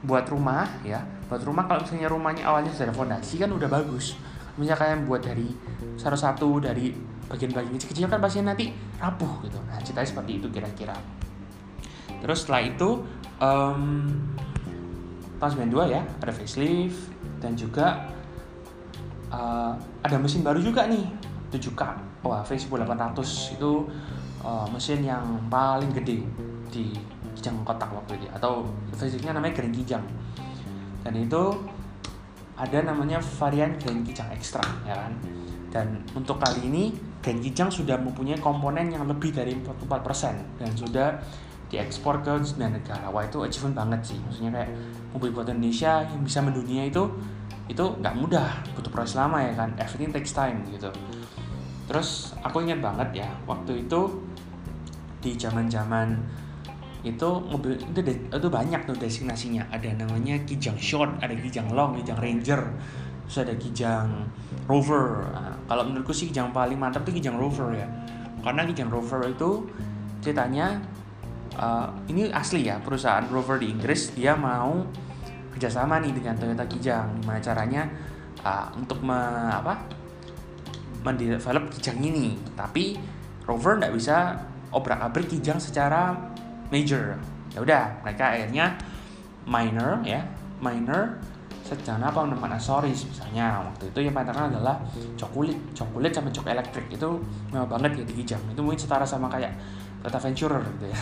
buat 0.02 0.26
rumah 0.28 0.66
ya. 0.82 1.00
Buat 1.30 1.46
rumah 1.46 1.70
kalau 1.70 1.82
misalnya 1.86 2.10
rumahnya 2.10 2.44
awalnya 2.46 2.74
sudah 2.74 2.90
ada 2.90 2.96
fondasi 2.98 3.42
kan 3.42 3.50
udah 3.54 3.70
bagus 3.70 4.18
misalnya 4.56 4.80
kalian 4.80 5.02
buat 5.08 5.22
dari 5.24 5.48
salah 6.00 6.20
satu 6.20 6.60
dari 6.64 6.92
bagian-bagian 7.26 7.76
kecil-kecil 7.76 8.08
kan 8.08 8.20
pasti 8.22 8.40
nanti 8.46 8.66
rapuh 9.02 9.44
gitu. 9.44 9.58
Nah 9.66 9.82
ceritanya 9.82 10.08
seperti 10.08 10.32
itu 10.40 10.48
kira-kira. 10.52 10.96
Terus 12.22 12.46
setelah 12.46 12.62
itu 12.64 12.90
um, 13.42 14.08
tahun 15.42 15.70
92 15.70 15.96
ya 15.96 16.02
ada 16.02 16.34
facelift 16.34 17.12
dan 17.44 17.58
juga 17.58 18.08
uh, 19.34 19.74
ada 20.06 20.16
mesin 20.22 20.46
baru 20.46 20.62
juga 20.64 20.88
nih 20.88 21.04
7K 21.52 21.82
wah 22.26 22.42
V1800 22.42 23.18
itu 23.60 23.72
uh, 24.42 24.66
mesin 24.74 25.06
yang 25.06 25.26
paling 25.52 25.94
gede 25.94 26.26
di 26.74 26.96
kijang 27.38 27.62
kotak 27.62 27.92
waktu 27.94 28.18
itu 28.18 28.28
atau 28.34 28.66
fisiknya 28.96 29.38
namanya 29.38 29.54
Grand 29.54 29.76
Kijang. 29.76 30.06
Dan 31.06 31.14
itu 31.22 31.44
ada 32.56 32.80
namanya 32.88 33.20
varian 33.20 33.76
Grand 33.76 34.02
Kijang 34.08 34.32
Extra 34.32 34.64
ya 34.88 34.96
kan? 34.96 35.14
Dan 35.72 36.08
untuk 36.16 36.40
kali 36.40 36.72
ini 36.72 36.96
Grand 37.20 37.44
Kijang 37.44 37.68
sudah 37.68 38.00
mempunyai 38.00 38.40
komponen 38.40 38.88
yang 38.88 39.04
lebih 39.04 39.36
dari 39.36 39.60
44% 39.60 40.60
dan 40.60 40.72
sudah 40.72 41.20
diekspor 41.68 42.24
ke 42.24 42.32
9 42.32 42.56
negara. 42.62 43.12
Wah 43.12 43.26
itu 43.28 43.44
achievement 43.44 43.76
banget 43.76 44.16
sih. 44.16 44.18
Maksudnya 44.24 44.52
kayak 44.56 44.72
mobil 45.12 45.36
buatan 45.36 45.60
Indonesia 45.60 46.06
yang 46.08 46.22
bisa 46.24 46.40
mendunia 46.40 46.88
itu 46.88 47.04
itu 47.68 47.84
nggak 47.84 48.16
mudah. 48.16 48.64
Butuh 48.78 48.92
proses 48.94 49.20
lama 49.20 49.42
ya 49.44 49.52
kan? 49.58 49.76
Everything 49.76 50.16
takes 50.16 50.32
time 50.32 50.64
gitu. 50.72 50.88
Terus 51.92 52.34
aku 52.40 52.64
ingat 52.64 52.80
banget 52.80 53.26
ya 53.26 53.30
waktu 53.44 53.86
itu 53.86 54.24
di 55.20 55.34
zaman 55.36 55.66
zaman 55.68 56.14
itu 57.06 57.30
mobil 57.46 57.78
itu 57.78 58.00
itu 58.34 58.48
banyak 58.50 58.82
tuh 58.90 58.98
destinasinya. 58.98 59.70
Ada 59.70 59.94
namanya 59.94 60.42
Kijang 60.44 60.82
Short 60.82 61.22
ada 61.22 61.32
Kijang 61.38 61.70
Long 61.70 62.02
Kijang 62.02 62.18
Ranger 62.18 62.62
terus 63.26 63.38
ada 63.42 63.54
Kijang 63.58 64.30
Rover. 64.70 65.26
Nah, 65.34 65.54
kalau 65.66 65.86
menurutku 65.86 66.14
sih 66.14 66.30
Kijang 66.30 66.54
paling 66.54 66.78
mantap 66.78 67.06
tuh 67.06 67.14
Kijang 67.14 67.38
Rover 67.38 67.74
ya. 67.74 67.88
Karena 68.42 68.62
Kijang 68.66 68.90
Rover 68.90 69.26
itu 69.30 69.66
ceritanya 70.22 70.82
uh, 71.58 71.90
ini 72.10 72.30
asli 72.30 72.70
ya 72.70 72.82
perusahaan 72.82 73.26
Rover 73.30 73.62
di 73.62 73.70
Inggris 73.70 74.14
dia 74.14 74.38
mau 74.38 74.86
kerjasama 75.54 76.02
nih 76.02 76.14
dengan 76.14 76.38
Toyota 76.38 76.66
Kijang. 76.70 77.22
Gimana 77.22 77.42
caranya 77.42 77.90
uh, 78.46 78.70
untuk 78.78 79.02
me, 79.02 79.18
apa 79.50 79.86
mendevelop 81.02 81.70
Kijang 81.74 82.02
ini. 82.02 82.38
Tapi 82.54 82.98
Rover 83.46 83.82
nggak 83.82 83.94
bisa 83.94 84.38
obrak 84.74 85.02
abrik 85.02 85.34
Kijang 85.34 85.58
secara 85.58 86.14
major. 86.70 87.18
Ya 87.54 87.60
udah 87.62 87.84
mereka 88.04 88.36
akhirnya 88.36 88.76
minor 89.46 90.02
ya 90.02 90.26
minor 90.60 91.18
apa 91.66 92.20
menemukan 92.22 92.54
aksesoris. 92.54 93.10
Misalnya 93.10 93.66
waktu 93.66 93.90
itu 93.90 94.00
yang 94.06 94.14
paling 94.14 94.30
terkenal 94.30 94.54
adalah 94.54 94.78
coklat 95.18 95.58
coklat 95.74 96.14
sama 96.14 96.30
cok 96.30 96.46
elektrik. 96.46 96.88
Itu 96.94 97.18
mewah 97.50 97.66
banget 97.66 98.02
ya 98.02 98.04
di 98.06 98.14
Kijang 98.22 98.44
itu 98.54 98.62
mungkin 98.62 98.78
setara 98.78 99.02
sama 99.02 99.26
kayak 99.26 99.50
Toyota 100.06 100.20
Venturer 100.22 100.62
gitu 100.78 100.86
ya. 100.94 101.00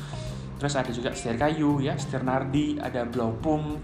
Terus 0.60 0.72
ada 0.76 0.90
juga 0.92 1.10
setir 1.16 1.40
kayu 1.40 1.80
ya 1.80 1.96
setir 1.96 2.22
nardi 2.22 2.76
ada 2.76 3.08
blow 3.08 3.32
pump 3.40 3.80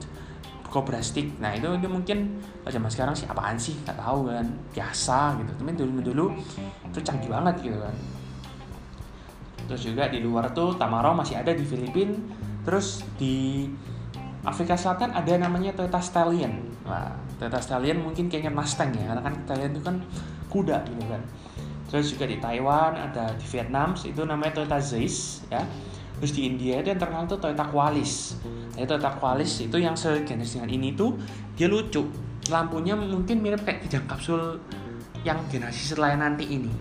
cobra 0.68 1.00
stick. 1.00 1.40
Nah 1.40 1.56
itu, 1.56 1.64
itu 1.80 1.88
mungkin 1.88 2.44
zaman 2.68 2.92
sekarang 2.92 3.16
sih 3.16 3.24
apaan 3.24 3.56
sih? 3.56 3.72
Nggak 3.88 3.96
tahu 3.96 4.28
kan. 4.28 4.46
Biasa 4.76 5.40
gitu. 5.40 5.50
Tapi 5.56 5.70
dulu 5.80 6.04
dulu 6.04 6.26
itu 6.92 7.00
canggih 7.00 7.32
banget 7.32 7.72
gitu 7.72 7.80
kan 7.80 7.96
terus 9.68 9.84
juga 9.84 10.08
di 10.08 10.24
luar 10.24 10.50
tuh 10.56 10.74
Tamaro 10.80 11.12
masih 11.12 11.36
ada 11.36 11.52
di 11.52 11.62
Filipina 11.62 12.16
terus 12.64 13.04
di 13.20 13.68
Afrika 14.48 14.80
Selatan 14.80 15.12
ada 15.12 15.34
namanya 15.36 15.76
Toyota 15.76 16.00
Stallion. 16.00 16.72
Nah 16.86 17.12
Toyota 17.36 17.60
Stallion 17.60 18.00
mungkin 18.00 18.32
kayaknya 18.32 18.52
Mustang 18.54 18.94
ya 18.96 19.12
karena 19.12 19.22
kan 19.22 19.34
Stallion 19.44 19.70
itu 19.76 19.82
kan 19.84 19.96
kuda 20.48 20.78
gitu 20.88 21.04
kan. 21.04 21.22
Terus 21.88 22.06
juga 22.12 22.24
di 22.28 22.36
Taiwan 22.40 22.92
ada 22.96 23.32
di 23.36 23.46
Vietnam 23.48 23.96
itu 23.96 24.20
namanya 24.24 24.62
Toyota 24.62 24.78
Zeiss 24.80 25.44
ya. 25.52 25.60
Terus 26.18 26.32
di 26.34 26.50
India 26.50 26.82
itu 26.82 26.90
yang 26.90 26.98
terkenal 26.98 27.30
tuh 27.30 27.38
Toyota 27.38 27.66
Qualis. 27.70 28.38
Nah, 28.74 28.86
Toyota 28.86 29.10
Qualis 29.14 29.52
itu 29.62 29.76
yang 29.78 29.94
sejenis 29.94 30.58
dengan 30.58 30.70
ini 30.70 30.94
tuh 30.94 31.14
dia 31.54 31.70
lucu. 31.70 32.08
Lampunya 32.48 32.96
mungkin 32.96 33.44
mirip 33.44 33.62
kayak 33.62 33.86
kijang 33.86 34.06
kapsul 34.08 34.58
yang 35.22 35.38
generasi 35.50 35.94
setelah 35.94 36.14
nanti 36.18 36.46
ini. 36.46 36.72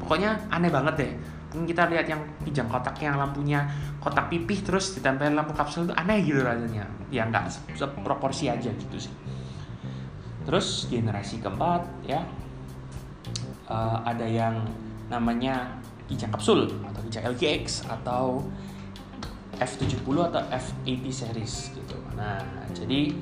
Pokoknya 0.00 0.38
aneh 0.50 0.70
banget 0.72 0.94
deh 0.98 1.12
mungkin 1.52 1.68
kita 1.68 1.88
lihat 1.92 2.06
yang 2.08 2.20
kijang 2.48 2.68
kotak 2.68 2.96
yang 3.00 3.20
lampunya 3.20 3.68
kotak 4.00 4.32
pipih 4.32 4.64
terus 4.64 4.96
ditempel 4.96 5.32
lampu 5.36 5.52
kapsul 5.52 5.88
itu 5.88 5.94
aneh 5.94 6.24
gitu 6.24 6.40
rasanya 6.40 6.88
ya 7.12 7.28
nggak 7.28 7.48
seproporsi 7.76 8.48
aja 8.48 8.72
gitu 8.72 8.96
sih 8.96 9.12
terus 10.42 10.90
generasi 10.90 11.38
keempat 11.38 11.84
ya 12.08 12.24
uh, 13.68 14.02
ada 14.02 14.26
yang 14.26 14.64
namanya 15.12 15.80
kijang 16.08 16.32
kapsul 16.32 16.68
atau 16.88 17.00
kijang 17.06 17.24
LGX 17.36 17.86
atau 17.88 18.44
F70 19.60 20.16
atau 20.32 20.42
F80 20.50 21.04
series 21.12 21.54
gitu. 21.76 21.96
Nah, 22.18 22.40
jadi 22.74 23.14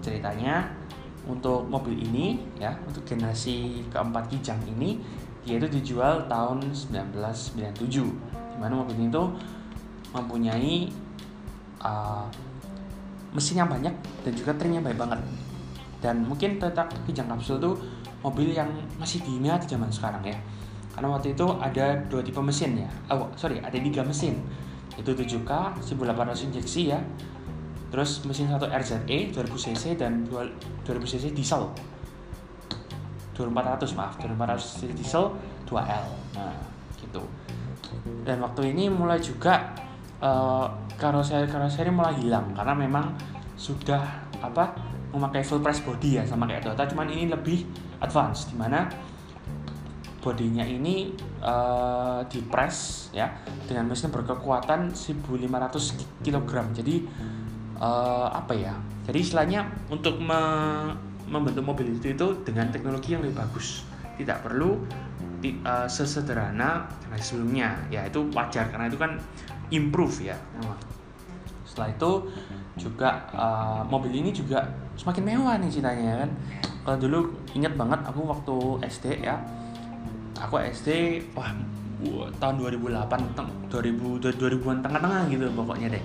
ceritanya 0.00 0.72
untuk 1.24 1.66
mobil 1.68 1.96
ini 1.98 2.40
ya, 2.56 2.76
untuk 2.88 3.04
generasi 3.04 3.84
keempat 3.92 4.28
kijang 4.32 4.60
ini 4.76 5.00
dia 5.44 5.60
itu 5.60 5.68
dijual 5.68 6.24
tahun 6.26 6.72
1997. 6.72 7.78
Di 7.84 8.56
mana 8.56 8.80
mobil 8.80 8.96
ini 8.96 9.08
tuh 9.12 9.28
mempunyai 10.16 10.88
uh, 11.84 12.26
mesin 13.36 13.60
yang 13.60 13.70
banyak 13.70 13.94
dan 14.24 14.32
juga 14.32 14.56
trim 14.56 14.74
yang 14.74 14.84
baik 14.84 14.96
banget. 14.96 15.20
Dan 16.00 16.24
mungkin 16.24 16.56
tetap 16.60 16.92
kijang 17.08 17.28
kapsul 17.28 17.60
tuh 17.60 17.76
mobil 18.24 18.56
yang 18.56 18.72
masih 18.96 19.20
diminati 19.20 19.68
zaman 19.68 19.92
sekarang 19.92 20.24
ya 20.24 20.38
karena 20.94 21.10
waktu 21.10 21.34
itu 21.34 21.46
ada 21.58 21.98
dua 22.06 22.22
tipe 22.22 22.38
mesin 22.38 22.86
ya 22.86 22.88
oh 23.10 23.28
sorry 23.34 23.58
ada 23.58 23.74
tiga 23.74 24.06
mesin 24.06 24.38
itu 24.94 25.10
7K 25.10 25.50
1800 25.82 26.48
injeksi 26.54 26.94
ya 26.94 27.02
terus 27.90 28.22
mesin 28.22 28.46
satu 28.46 28.70
RZE 28.70 29.34
2000 29.34 29.64
cc 29.70 29.84
dan 29.98 30.22
2000 30.30 31.02
cc 31.02 31.24
diesel 31.34 31.66
2400 33.34 33.98
maaf. 33.98 34.14
2400 34.22 34.62
cc 34.62 34.82
diesel 34.94 35.24
2L 35.68 36.06
nah 36.38 36.56
gitu. 36.98 37.22
Dan 38.24 38.40
waktu 38.40 38.72
ini 38.72 38.88
mulai 38.88 39.20
juga 39.20 39.76
uh, 40.24 40.66
karoseri 40.96 41.46
karoseri 41.46 41.90
mulai 41.92 42.16
hilang 42.18 42.54
karena 42.56 42.74
memang 42.74 43.12
sudah 43.54 44.02
apa 44.40 44.74
memakai 45.14 45.46
full 45.46 45.62
press 45.62 45.78
body 45.84 46.18
ya 46.18 46.22
sama 46.26 46.48
kayak 46.48 46.66
Toyota. 46.66 46.90
Cuman 46.90 47.06
ini 47.12 47.30
lebih 47.30 47.62
advance 48.02 48.50
di 48.50 48.56
mana 48.58 48.88
bodinya 50.24 50.64
ini 50.64 51.12
uh, 51.44 52.24
dipres 52.26 53.12
ya 53.12 53.28
dengan 53.68 53.92
mesin 53.92 54.08
berkekuatan 54.08 54.96
1500 54.96 56.24
kg 56.24 56.52
jadi 56.72 56.96
uh, 57.78 58.28
apa 58.32 58.52
ya? 58.56 58.74
Jadi 59.04 59.18
istilahnya 59.20 59.68
untuk 59.92 60.16
me 60.18 60.40
membentuk 61.28 61.64
mobil 61.64 61.88
itu 61.92 62.12
itu 62.12 62.26
dengan 62.44 62.68
teknologi 62.68 63.16
yang 63.16 63.22
lebih 63.24 63.40
bagus. 63.40 63.82
Tidak 64.14 64.44
perlu 64.44 64.78
uh, 65.64 65.88
sesederhana 65.88 66.88
sebelumnya. 67.18 67.76
Ya 67.88 68.06
itu 68.06 68.24
wajar 68.32 68.70
karena 68.70 68.86
itu 68.88 68.98
kan 69.00 69.18
improve 69.72 70.32
ya. 70.32 70.36
Setelah 71.66 71.90
itu 71.90 72.10
juga 72.78 73.26
uh, 73.34 73.82
mobil 73.86 74.14
ini 74.14 74.30
juga 74.30 74.66
semakin 74.94 75.22
mewah 75.34 75.54
nih 75.58 75.70
ceritanya 75.70 76.26
kan? 76.26 76.30
Kalau 76.84 76.96
dulu 77.00 77.18
inget 77.56 77.74
banget 77.74 78.00
aku 78.04 78.20
waktu 78.28 78.56
SD 78.86 79.24
ya. 79.24 79.36
Aku 80.38 80.60
SD 80.60 81.20
wah 81.32 81.50
tahun 82.36 82.54
2008 82.60 83.72
2000 83.72 84.20
2000-an 84.20 84.78
tengah-tengah 84.84 85.22
gitu 85.32 85.46
pokoknya 85.56 85.96
deh. 85.96 86.04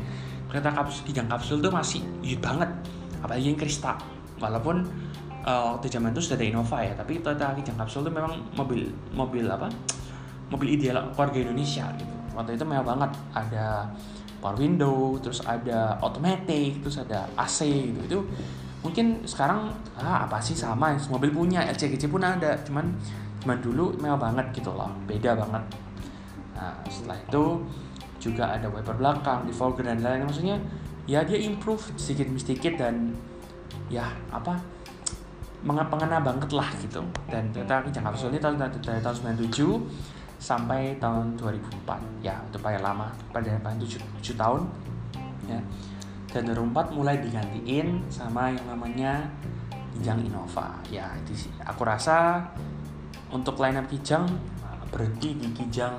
Kereta 0.49 0.73
kapsul 0.73 1.05
kijang 1.05 1.27
kapsul 1.29 1.61
tuh 1.61 1.69
masih 1.69 2.01
hit 2.23 2.39
banget. 2.39 2.69
Apalagi 3.19 3.51
yang 3.51 3.59
Krista 3.59 3.99
walaupun 4.39 4.87
uh, 5.45 5.75
waktu 5.75 5.87
zaman 5.91 6.11
itu 6.15 6.23
sudah 6.23 6.37
ada 6.39 6.45
Innova 6.47 6.77
ya 6.81 6.93
tapi 6.95 7.19
kereta 7.19 7.53
kijang 7.55 7.77
kapsul 7.77 8.01
tuh 8.03 8.13
memang 8.13 8.39
mobil 8.55 8.89
mobil 9.13 9.45
apa 9.47 9.69
mobil 10.49 10.75
ideal 10.75 11.13
keluarga 11.13 11.37
Indonesia 11.45 11.85
gitu. 11.95 12.15
Waktu 12.33 12.57
itu 12.57 12.65
mewah 12.65 12.85
banget. 12.85 13.11
Ada 13.33 13.85
power 14.39 14.57
window 14.57 15.19
terus 15.21 15.43
ada 15.45 15.99
automatic 16.01 16.81
terus 16.81 16.97
ada 16.99 17.29
AC 17.37 17.69
gitu. 17.69 17.99
Itu 18.05 18.19
mungkin 18.81 19.21
sekarang 19.23 19.69
ah 19.99 20.25
apa 20.25 20.41
sih 20.41 20.57
sama 20.57 20.97
mobil 21.09 21.29
punya? 21.29 21.63
LCGC 21.69 22.09
pun 22.09 22.25
ada 22.25 22.57
cuman 22.65 22.89
cuman 23.39 23.57
dulu 23.61 23.95
mewah 24.01 24.19
banget 24.19 24.49
gitu 24.57 24.73
loh. 24.73 24.89
Beda 25.05 25.37
banget. 25.37 25.63
Nah 26.57 26.73
setelah 26.89 27.17
itu 27.21 27.43
juga 28.19 28.51
ada 28.51 28.67
wiper 28.67 28.99
belakang 28.99 29.47
defogger 29.47 29.85
dan 29.85 30.01
lain-lain. 30.01 30.27
Maksudnya 30.27 30.57
ya 31.05 31.23
dia 31.23 31.39
improve 31.39 31.81
sedikit 31.95 32.27
sedikit 32.35 32.73
dan 32.81 33.15
ya 33.89 34.05
apa 34.29 34.55
mengena 35.65 36.23
banget 36.23 36.49
lah 36.55 36.69
gitu. 36.79 37.03
Dan 37.27 37.51
ternyata 37.51 37.83
kijang 37.83 38.05
kapsul 38.07 38.31
ini 38.31 38.39
tahun 38.39 38.55
dari 38.79 39.01
tahun 39.03 39.15
97 39.35 40.39
sampai 40.39 40.95
tahun 41.03 41.35
2004 41.35 42.23
ya 42.23 42.39
itu 42.47 42.57
paling 42.63 42.79
lama 42.79 43.11
pada 43.35 43.59
7, 43.59 43.99
7 44.23 44.39
tahun 44.39 44.61
ya. 45.51 45.59
Dan 46.29 46.45
2004 46.53 46.95
mulai 46.95 47.17
digantiin 47.19 48.05
sama 48.07 48.53
yang 48.53 48.65
namanya 48.69 49.25
Kijang 49.97 50.21
Innova. 50.21 50.77
Ya 50.87 51.09
itu 51.19 51.33
sih. 51.35 51.51
Aku 51.65 51.83
rasa 51.83 52.45
untuk 53.33 53.59
line 53.59 53.81
up 53.81 53.89
Kijang 53.89 54.29
berhenti 54.93 55.35
di 55.35 55.49
Kijang 55.51 55.97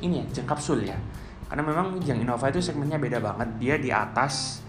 ini 0.00 0.18
ya 0.18 0.24
Kijang 0.32 0.48
kapsul 0.48 0.82
ya. 0.88 0.96
Karena 1.46 1.62
memang 1.62 2.00
Kijang 2.00 2.24
Innova 2.24 2.50
itu 2.50 2.58
segmennya 2.58 2.96
beda 2.98 3.20
banget. 3.20 3.48
Dia 3.60 3.76
di 3.78 3.92
atas 3.92 4.63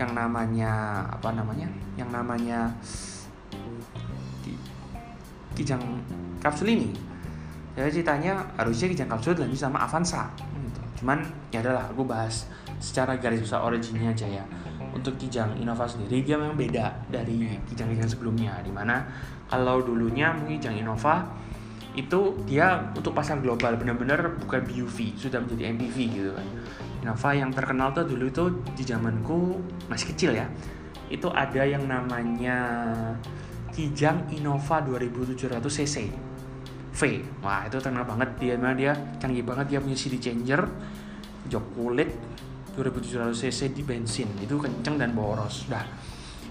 yang 0.00 0.16
namanya 0.16 1.04
apa 1.12 1.28
namanya? 1.36 1.68
Yang 2.00 2.10
namanya 2.10 2.58
Kijang 5.52 5.82
kapsul 6.40 6.72
ini. 6.72 6.88
Jadi 7.76 8.00
ceritanya 8.00 8.40
harusnya 8.56 8.88
Kijang 8.96 9.12
kapsul 9.12 9.36
dan 9.36 9.52
sama 9.52 9.84
Avanza 9.84 10.32
gitu. 10.40 10.80
cuman 11.04 11.20
ya 11.52 11.60
adalah 11.60 11.84
aku 11.92 12.08
bahas 12.08 12.48
secara 12.80 13.20
garis 13.20 13.44
besar 13.44 13.60
originnya 13.60 14.08
aja 14.16 14.40
ya. 14.40 14.44
Untuk 14.96 15.20
Kijang 15.20 15.52
Innova 15.60 15.84
sendiri 15.84 16.24
dia 16.24 16.40
memang 16.40 16.56
beda 16.56 17.04
dari 17.12 17.60
Kijang-Kijang 17.68 18.08
sebelumnya. 18.08 18.56
Di 18.64 18.72
mana 18.72 19.04
kalau 19.52 19.84
dulunya 19.84 20.32
mungkin 20.32 20.56
Kijang 20.56 20.80
Innova 20.80 21.28
itu 21.92 22.40
dia 22.48 22.80
untuk 22.96 23.12
pasar 23.12 23.42
global 23.42 23.76
benar-benar 23.76 24.38
bukan 24.40 24.62
BUV 24.62 25.18
sudah 25.18 25.42
menjadi 25.42 25.74
MPV 25.74 25.96
gitu 26.14 26.30
kan 26.38 26.46
Innova 27.00 27.32
yang 27.32 27.48
terkenal 27.48 27.96
tuh 27.96 28.04
dulu 28.04 28.28
itu 28.28 28.44
di 28.76 28.84
zamanku 28.84 29.56
masih 29.88 30.12
kecil 30.12 30.36
ya. 30.36 30.44
Itu 31.08 31.32
ada 31.32 31.64
yang 31.64 31.88
namanya 31.88 32.58
Kijang 33.72 34.28
Innova 34.36 34.84
2700 34.84 35.64
cc. 35.64 35.96
V. 36.90 37.00
Wah 37.40 37.64
itu 37.64 37.80
terkenal 37.80 38.04
banget. 38.04 38.28
Dia 38.36 38.54
memang 38.60 38.76
dia 38.76 38.92
canggih 39.16 39.40
banget. 39.40 39.72
Dia 39.72 39.78
punya 39.80 39.96
CD 39.96 40.20
changer 40.20 40.60
jok 41.48 41.64
kulit 41.72 42.12
2700 42.76 43.32
cc 43.32 43.60
di 43.72 43.82
bensin. 43.82 44.28
Itu 44.36 44.60
kenceng 44.60 45.00
dan 45.00 45.16
boros. 45.16 45.64
Dah. 45.72 45.86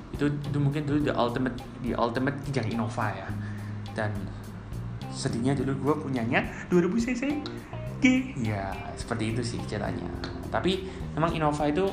Itu 0.10 0.26
itu 0.34 0.58
mungkin 0.58 0.82
dulu 0.82 1.06
the 1.06 1.14
ultimate 1.14 1.56
the 1.86 1.94
ultimate 1.94 2.36
kijang 2.50 2.74
Innova 2.74 3.14
ya. 3.14 3.30
Dan 3.94 4.10
sedihnya 5.14 5.54
dulu 5.54 5.94
gue 5.94 5.96
punyanya 6.10 6.42
2000 6.74 7.06
cc. 7.06 7.24
G 8.00 8.32
ya 8.40 8.72
seperti 8.96 9.36
itu 9.36 9.42
sih 9.44 9.60
ceritanya 9.68 10.39
tapi 10.50 10.86
memang 11.14 11.32
Innova 11.34 11.64
itu 11.70 11.86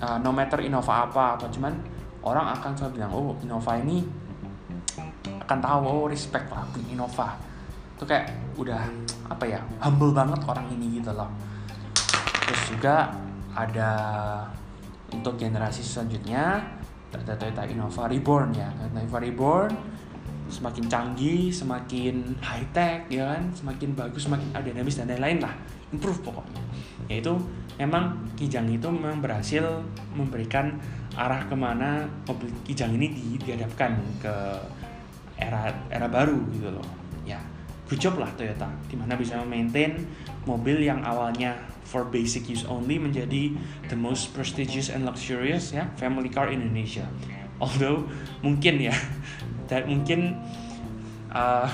uh, 0.00 0.18
no 0.22 0.30
matter 0.30 0.62
Innova 0.62 1.10
apa 1.10 1.38
apa 1.38 1.46
cuman 1.50 1.74
orang 2.24 2.56
akan 2.58 2.72
selalu 2.74 2.92
bilang 2.98 3.12
oh 3.12 3.36
Innova 3.44 3.76
ini 3.78 4.02
akan 5.44 5.58
tahu 5.60 5.80
oh 5.84 6.04
respect 6.08 6.48
lah 6.48 6.64
punya 6.72 6.96
Innova. 6.96 7.36
Itu 7.94 8.08
kayak 8.08 8.32
udah 8.56 8.80
apa 9.28 9.44
ya 9.44 9.60
humble 9.84 10.10
banget 10.16 10.40
orang 10.48 10.66
ini 10.72 10.98
gitu 10.98 11.12
loh. 11.12 11.28
Terus 12.48 12.62
juga 12.72 13.12
ada 13.54 13.90
untuk 15.12 15.38
generasi 15.38 15.84
selanjutnya 15.84 16.64
ada 17.14 17.34
Toyota 17.38 17.62
Innova 17.68 18.08
Reborn 18.10 18.50
ya. 18.56 18.68
Toyota 18.72 18.98
Innova 19.04 19.20
Reborn 19.20 19.72
semakin 20.44 20.84
canggih, 20.86 21.48
semakin 21.48 22.36
high 22.44 22.68
tech 22.76 23.08
ya 23.08 23.32
kan, 23.32 23.48
semakin 23.56 23.96
bagus, 23.96 24.28
semakin 24.28 24.52
dinamis 24.60 25.00
dan 25.00 25.08
lain-lain 25.08 25.40
lah, 25.40 25.54
improve 25.88 26.20
pokoknya. 26.20 26.60
Yaitu 27.08 27.32
memang 27.78 28.14
Kijang 28.34 28.66
itu 28.70 28.86
memang 28.90 29.22
berhasil 29.22 29.62
memberikan 30.14 30.74
arah 31.14 31.46
ke 31.46 31.54
mana 31.54 32.06
mobil 32.26 32.50
Kijang 32.66 32.94
ini 32.94 33.14
dihadapkan 33.38 33.94
ke 34.18 34.34
era 35.38 35.70
era 35.90 36.06
baru 36.06 36.38
gitu 36.54 36.70
loh. 36.70 36.86
Ya, 37.26 37.42
good 37.90 37.98
job 37.98 38.18
lah 38.18 38.30
Toyota, 38.34 38.70
di 38.86 38.94
mana 38.98 39.18
bisa 39.18 39.38
maintain 39.42 40.06
mobil 40.46 40.82
yang 40.82 41.02
awalnya 41.02 41.54
for 41.86 42.06
basic 42.08 42.48
use 42.48 42.64
only 42.66 42.96
menjadi 42.96 43.54
the 43.90 43.98
most 43.98 44.32
prestigious 44.32 44.88
and 44.88 45.04
luxurious 45.04 45.70
ya 45.74 45.86
family 45.98 46.30
car 46.30 46.50
in 46.50 46.62
Indonesia. 46.62 47.06
Although 47.62 48.06
mungkin 48.42 48.82
ya 48.82 48.94
dan 49.70 49.86
mungkin 49.86 50.38
uh, 51.30 51.70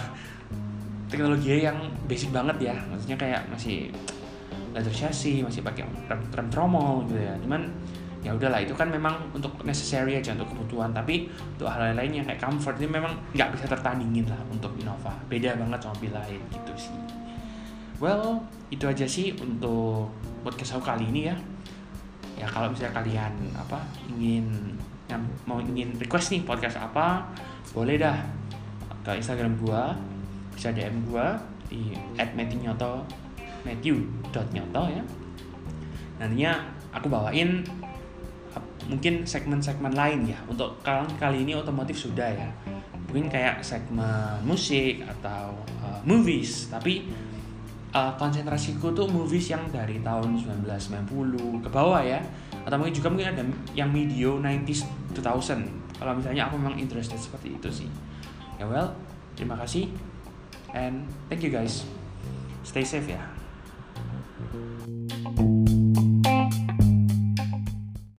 teknologi 1.10 1.64
yang 1.64 1.90
basic 2.06 2.30
banget 2.30 2.70
ya, 2.72 2.76
maksudnya 2.88 3.18
kayak 3.18 3.42
masih 3.50 3.90
leather 4.70 4.92
chassis, 4.94 5.42
masih 5.42 5.62
pakai 5.62 5.86
rem, 6.06 6.20
rem 6.30 6.48
tromol 6.48 7.06
gitu 7.08 7.18
ya. 7.18 7.34
Cuman 7.42 7.70
ya 8.20 8.36
udahlah 8.36 8.60
itu 8.60 8.76
kan 8.76 8.92
memang 8.92 9.16
untuk 9.32 9.56
necessary 9.64 10.20
aja 10.20 10.36
untuk 10.36 10.52
kebutuhan. 10.52 10.92
Tapi 10.92 11.28
untuk 11.56 11.68
hal 11.68 11.96
lain 11.96 12.12
yang 12.20 12.26
kayak 12.26 12.40
comfort 12.40 12.76
ini 12.78 12.88
memang 13.00 13.12
nggak 13.32 13.48
bisa 13.56 13.64
tertandingin 13.68 14.28
lah 14.28 14.40
untuk 14.52 14.72
Innova. 14.76 15.12
Beda 15.26 15.56
banget 15.56 15.78
sama 15.82 15.94
mobil 15.96 16.12
lain 16.12 16.40
gitu 16.52 16.72
sih. 16.76 16.96
Well 18.00 18.44
itu 18.72 18.84
aja 18.88 19.04
sih 19.04 19.36
untuk 19.36 20.08
podcast 20.40 20.78
aku 20.78 20.84
kali 20.88 21.04
ini 21.08 21.28
ya. 21.28 21.36
Ya 22.40 22.46
kalau 22.48 22.72
misalnya 22.72 22.96
kalian 23.04 23.32
apa 23.52 23.84
ingin 24.08 24.72
yang 25.10 25.20
mau 25.44 25.58
ingin 25.58 25.92
request 25.98 26.30
nih 26.32 26.46
podcast 26.46 26.78
apa 26.78 27.26
boleh 27.74 27.98
dah 27.98 28.16
ke 29.02 29.18
Instagram 29.18 29.58
gua 29.58 29.92
bisa 30.54 30.70
DM 30.70 31.02
gua 31.10 31.36
di 31.68 31.92
@matthewnyoto 32.16 33.04
matthew.nyoto 33.64 34.82
ya. 34.90 35.02
Nantinya 36.20 36.52
aku 36.92 37.06
bawain 37.08 37.64
mungkin 38.90 39.22
segmen-segmen 39.22 39.94
lain 39.94 40.26
ya. 40.28 40.38
Untuk 40.50 40.80
kalian 40.82 41.08
kali 41.16 41.46
ini 41.46 41.54
otomotif 41.54 41.96
sudah 41.96 42.28
ya. 42.30 42.50
Mungkin 43.10 43.30
kayak 43.30 43.62
segmen 43.62 44.42
musik 44.46 45.02
atau 45.06 45.54
uh, 45.82 46.00
movies. 46.06 46.70
Tapi 46.70 47.06
uh, 47.94 48.12
konsentrasiku 48.18 48.90
tuh 48.94 49.06
movies 49.06 49.50
yang 49.50 49.66
dari 49.70 50.02
tahun 50.02 50.38
1990 50.66 51.64
ke 51.64 51.68
bawah 51.70 52.02
ya. 52.02 52.22
Atau 52.66 52.76
mungkin 52.76 52.94
juga 52.94 53.08
mungkin 53.08 53.28
ada 53.32 53.42
yang 53.72 53.90
video 53.94 54.38
90s 54.42 54.86
2000 55.16 55.80
kalau 56.00 56.16
misalnya 56.16 56.48
aku 56.48 56.56
memang 56.56 56.80
interested 56.80 57.20
seperti 57.20 57.60
itu 57.60 57.68
sih. 57.84 57.88
Ya 58.56 58.64
well 58.64 58.96
terima 59.36 59.56
kasih 59.60 59.92
and 60.72 61.04
thank 61.28 61.44
you 61.44 61.52
guys. 61.52 61.84
Stay 62.64 62.84
safe 62.84 63.08
ya 63.08 63.39
Thank 64.40 64.88
you. 64.88 65.09